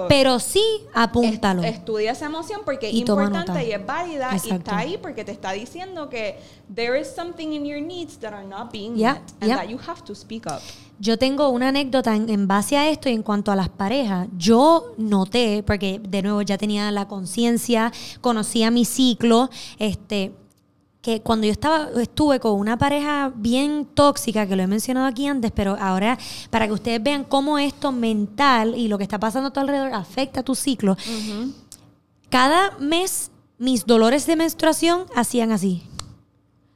[0.09, 0.63] pero sí
[0.95, 1.63] apúntalo.
[1.63, 5.53] estudia esa emoción porque es importante y es válida y está ahí porque te está
[5.53, 6.39] diciendo que
[6.75, 10.03] there is something in your needs that are not being met and that you have
[10.05, 10.61] to speak up.
[11.03, 14.29] Yo tengo una anécdota en, base a esto y en cuanto a las parejas.
[14.39, 20.33] Yo noté, porque de nuevo ya tenía la conciencia, conocía mi ciclo, este,
[21.01, 25.27] que cuando yo estaba, estuve con una pareja bien tóxica, que lo he mencionado aquí
[25.27, 26.17] antes, pero ahora
[26.51, 29.93] para que ustedes vean cómo esto mental y lo que está pasando a tu alrededor
[29.95, 30.97] afecta a tu ciclo.
[32.31, 35.83] Cada mes mis dolores de menstruación hacían así.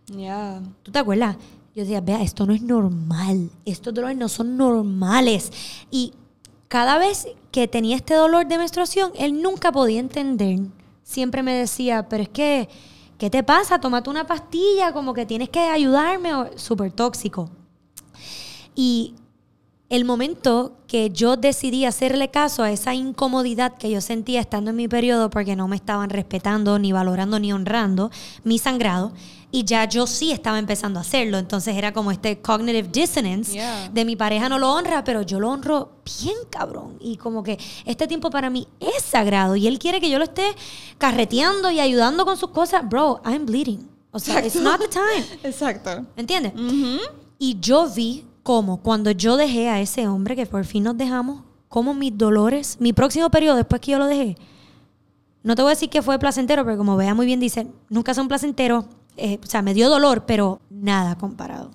[0.08, 0.60] Ya.
[0.82, 1.36] ¿Tú te acuerdas?
[1.76, 3.50] Yo decía, vea, esto no es normal.
[3.66, 5.52] Estos dolores no son normales.
[5.90, 6.14] Y
[6.68, 10.58] cada vez que tenía este dolor de menstruación, él nunca podía entender.
[11.02, 12.70] Siempre me decía, pero es que,
[13.18, 13.78] ¿qué te pasa?
[13.78, 16.30] Tómate una pastilla, como que tienes que ayudarme.
[16.56, 17.50] Súper tóxico.
[18.74, 19.12] Y
[19.90, 24.76] el momento que yo decidí hacerle caso a esa incomodidad que yo sentía estando en
[24.76, 28.10] mi periodo porque no me estaban respetando, ni valorando, ni honrando
[28.44, 29.12] mi sangrado,
[29.56, 31.38] y ya yo sí estaba empezando a hacerlo.
[31.38, 33.58] Entonces era como este cognitive dissonance
[33.90, 36.98] de mi pareja no lo honra, pero yo lo honro bien cabrón.
[37.00, 40.24] Y como que este tiempo para mí es sagrado y él quiere que yo lo
[40.24, 40.44] esté
[40.98, 42.86] carreteando y ayudando con sus cosas.
[42.86, 43.88] Bro, I'm bleeding.
[44.10, 45.24] O sea, it's not the time.
[45.42, 46.04] Exacto.
[46.18, 46.52] ¿Entiendes?
[46.52, 47.00] Ujú.
[47.38, 51.44] Y yo vi cómo cuando yo dejé a ese hombre, que por fin nos dejamos,
[51.70, 54.36] cómo mis dolores, mi próximo periodo después que yo lo dejé,
[55.42, 58.12] no te voy a decir que fue placentero, pero como vea muy bien dice, nunca
[58.12, 58.84] son placenteros,
[59.16, 61.70] eh, o sea, me dio dolor, pero nada comparado.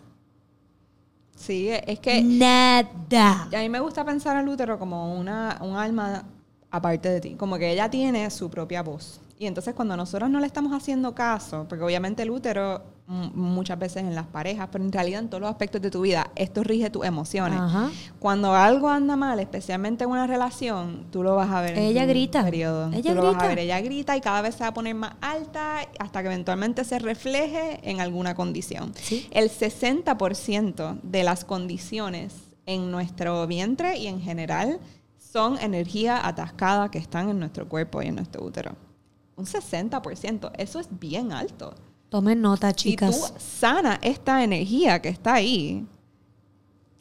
[1.36, 3.50] Sí, es que Nada.
[3.52, 6.24] a mí me gusta pensar al útero como una, un alma
[6.70, 9.20] aparte de ti, como que ella tiene su propia voz.
[9.42, 13.80] Y entonces cuando nosotros no le estamos haciendo caso, porque obviamente el útero mm, muchas
[13.80, 16.64] veces en las parejas, pero en realidad en todos los aspectos de tu vida, esto
[16.64, 17.60] rige tus emociones.
[17.60, 17.90] Ajá.
[18.20, 21.76] Cuando algo anda mal, especialmente en una relación, tú lo vas a ver.
[21.76, 22.44] en Ella tu grita.
[22.44, 22.92] Periodo.
[22.94, 23.48] Ella tú lo vas a grita.
[23.48, 23.58] ver.
[23.58, 27.00] Ella grita y cada vez se va a poner más alta hasta que eventualmente se
[27.00, 28.94] refleje en alguna condición.
[28.96, 29.28] Sí.
[29.32, 32.36] El 60% de las condiciones
[32.68, 34.80] en nuestro vientre y en general
[35.18, 38.76] son energía atascada que están en nuestro cuerpo y en nuestro útero.
[39.36, 41.74] Un 60%, eso es bien alto.
[42.10, 43.18] Tomen nota, Si chicas.
[43.20, 45.86] tú sana esta energía que está ahí,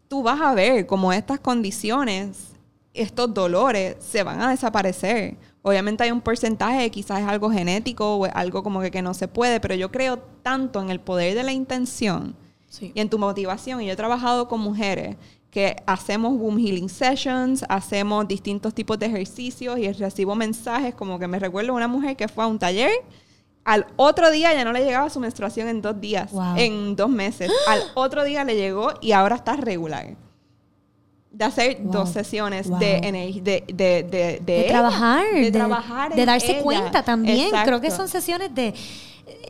[0.09, 2.53] tú vas a ver cómo estas condiciones,
[2.95, 5.37] estos dolores, se van a desaparecer.
[5.63, 9.29] Obviamente hay un porcentaje, quizás es algo genético o algo como que, que no se
[9.29, 12.35] puede, pero yo creo tanto en el poder de la intención
[12.69, 12.93] Sí.
[12.95, 13.81] y en tu motivación.
[13.83, 15.17] Y yo he trabajado con mujeres
[15.51, 21.27] que hacemos womb healing sessions, hacemos distintos tipos de ejercicios y recibo mensajes como que
[21.27, 22.93] me recuerdo una mujer que fue a un taller.
[23.65, 26.55] Al otro día ya no le llegaba su menstruación en dos días, Wow.
[26.57, 27.51] en dos meses.
[27.69, 30.17] Al otro día le llegó y ahora está regular.
[31.33, 31.93] De hacer Wow.
[31.93, 32.79] dos sesiones Wow.
[32.79, 36.63] de, de, de, de, de de ella, trabajar, de, trabajar, de darse ella.
[36.63, 37.51] cuenta también.
[37.65, 38.73] Creo que son sesiones de,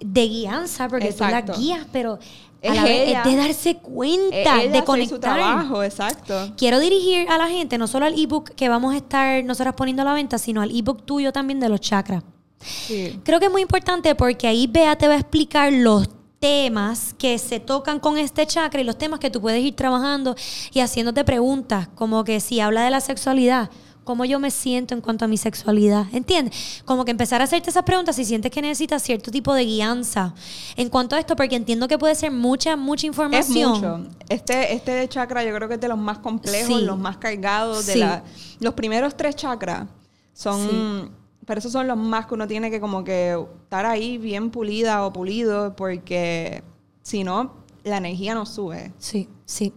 [0.05, 1.53] de guianza, porque tú Exacto.
[1.53, 2.19] la guías, pero
[2.63, 3.23] a Es la vez ella.
[3.23, 5.17] es de darse cuenta, de conectar.
[5.17, 6.53] su trabajo, exacto.
[6.57, 10.03] Quiero dirigir a la gente, no solo al ebook que vamos a estar nosotras poniendo
[10.03, 12.23] a la venta, sino al ebook tuyo también de los chakras.
[12.61, 13.21] Sí.
[13.25, 16.09] Creo que es muy importante porque ahí Bea te va a explicar los
[16.41, 20.35] temas que se tocan con este chakra y los temas que tú puedes ir trabajando
[20.73, 23.71] y haciéndote preguntas, como que si habla de la sexualidad,
[24.05, 26.83] cómo yo me siento en cuanto a mi sexualidad, ¿entiendes?
[26.85, 30.35] Como que empezar a hacerte esas preguntas si sientes que necesitas cierto tipo de guianza
[30.77, 33.71] en cuanto a esto, porque entiendo que puede ser mucha, mucha Es información.
[33.73, 34.09] mucho.
[34.29, 36.85] Este, este chakra yo creo que es de los más complejos, Sí.
[36.85, 37.87] los más cargados.
[37.87, 37.99] De Sí.
[38.01, 38.25] la,
[38.61, 39.87] los primeros tres chakras
[40.33, 41.19] son...
[41.47, 45.05] Pero esos son los más que uno tiene que como que estar ahí bien pulida
[45.05, 46.63] o pulido porque
[47.03, 48.93] si no, la energía no sube.
[48.99, 49.73] Sí, sí.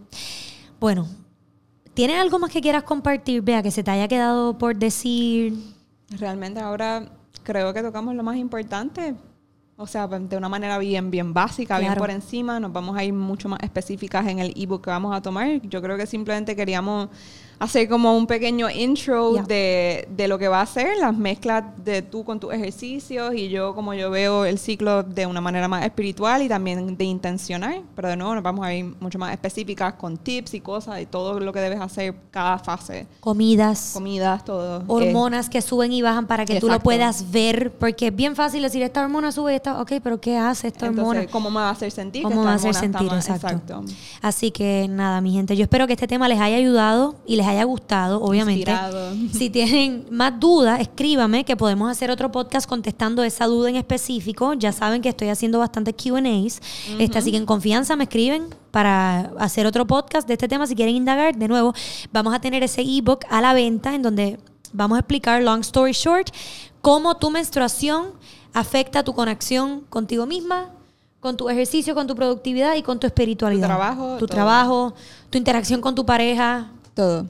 [0.78, 1.08] Bueno,
[1.94, 5.54] ¿tienes algo más que quieras compartir, Bea, que se te haya quedado por decir?
[6.10, 7.08] Realmente ahora
[7.42, 9.14] creo que tocamos lo más importante.
[9.76, 12.60] O sea, de una manera bien, bien básica, bien por encima.
[12.60, 15.60] Nos vamos a ir mucho más específicas en el ebook que vamos a tomar.
[15.62, 17.08] Yo creo que simplemente queríamos
[17.58, 19.42] hacer como un pequeño intro Ya.
[19.42, 23.48] de, de lo que va a ser, las mezclas de tú con tus ejercicios y
[23.48, 27.82] yo como yo veo el ciclo de una manera más espiritual y también de intencional.
[27.94, 31.06] Pero de nuevo nos vamos a ir mucho más específicas con tips y cosas y
[31.06, 33.06] todo lo que debes hacer cada fase.
[33.20, 34.80] Comidas, Comidas, todo.
[34.80, 36.84] Eh, hormonas que suben y bajan para que tú lo Exacto.
[36.84, 40.36] puedas ver, porque es bien fácil decir, esta hormona sube y esta, ok, pero ¿qué
[40.36, 41.20] hace esta hormona?
[41.20, 42.22] Entonces, ¿cómo me va a hacer sentir?
[42.22, 43.18] ¿Cómo me va a hacer hormona sentir?
[43.18, 43.82] está Exacto.
[43.82, 43.94] mal?
[44.22, 47.43] Así que nada, mi gente, yo espero que este tema les haya ayudado y les
[47.46, 48.70] haya gustado, obviamente.
[48.70, 49.14] Inspirado.
[49.32, 54.54] Si tienen más dudas, escríbame que podemos hacer otro podcast contestando esa duda en específico.
[54.54, 56.60] Ya saben que estoy haciendo bastantes QAs.
[56.98, 60.66] este, así que en confianza me escriben para hacer otro podcast de este tema.
[60.66, 61.72] Si quieren indagar, de nuevo,
[62.12, 64.38] vamos a tener ese ebook a la venta en donde
[64.72, 66.30] vamos a explicar, long story short,
[66.80, 68.06] cómo tu menstruación
[68.52, 70.70] afecta tu conexión contigo misma,
[71.20, 73.62] con tu ejercicio, con tu productividad y con tu espiritualidad.
[73.68, 74.34] Tu trabajo, Tu todo.
[74.34, 74.94] trabajo,
[75.30, 77.26] tu interacción con tu pareja, Todo.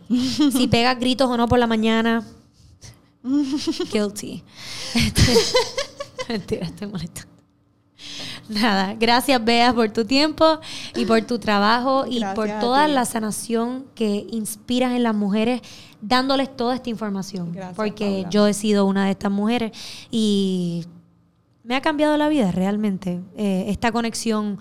[0.52, 2.24] si pegas gritos o no por la mañana.
[3.92, 4.42] Guilty.
[4.94, 5.38] Este-
[6.28, 7.32] Mentira, estoy molestando.
[8.48, 10.58] Nada, gracias Bea por tu tiempo
[10.94, 15.62] y por tu trabajo y Gracias por toda la sanación que inspiras en las mujeres
[16.02, 17.52] dándoles toda esta información.
[17.52, 18.30] Gracias, porque Paula.
[18.30, 19.72] yo he sido una de estas mujeres
[20.10, 20.84] y
[21.62, 23.22] me ha cambiado la vida realmente.
[23.36, 24.58] Eh, esta conexión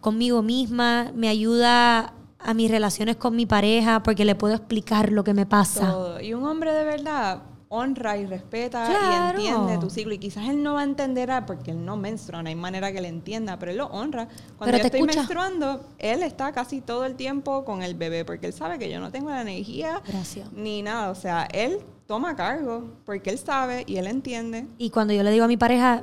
[0.00, 5.24] conmigo misma me ayuda a mis relaciones con mi pareja porque le puedo explicar lo
[5.24, 5.90] que me pasa.
[5.90, 6.20] Todo.
[6.20, 7.42] Y un hombre de verdad
[7.74, 9.40] honra y respeta Claro.
[9.40, 10.12] y entiende tu ciclo.
[10.12, 12.92] Y quizás él no va a entender ah, porque él no menstrua, no hay manera
[12.92, 14.28] que le entienda, pero él lo honra.
[14.58, 15.16] Cuando Pero yo estoy escucha.
[15.20, 19.00] menstruando, él está casi todo el tiempo con el bebé porque él sabe que yo
[19.00, 20.52] no tengo la energía Gracias.
[20.52, 21.08] ni nada.
[21.10, 24.66] O sea, él toma cargo porque él sabe y él entiende.
[24.76, 26.02] Y cuando yo le digo a mi pareja,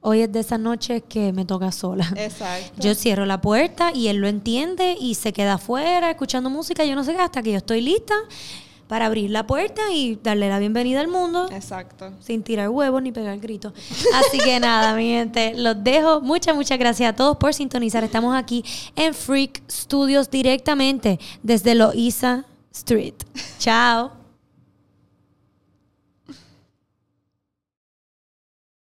[0.00, 2.08] hoy es de esas noches que me toca sola.
[2.16, 2.80] Exacto.
[2.80, 6.94] Yo cierro la puerta y él lo entiende y se queda afuera escuchando música, yo
[6.94, 8.14] no sé qué, hasta que yo estoy lista
[8.88, 12.10] para abrir la puerta y darle la bienvenida al mundo Exacto.
[12.20, 13.72] sin tirar huevos ni pegar gritos.
[14.14, 16.22] Así que nada, mi gente, los dejo.
[16.22, 18.02] Muchas, muchas gracias a todos por sintonizar.
[18.02, 18.64] Estamos aquí
[18.96, 23.14] en Freak Studios directamente desde Loiza Street.
[23.58, 24.27] Chao.